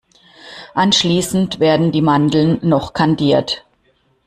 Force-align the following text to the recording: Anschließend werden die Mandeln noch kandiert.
Anschließend 0.73 1.59
werden 1.59 1.91
die 1.91 2.01
Mandeln 2.01 2.57
noch 2.67 2.93
kandiert. 2.93 3.67